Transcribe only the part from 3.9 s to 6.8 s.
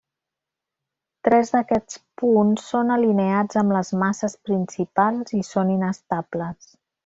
masses principals i són inestables.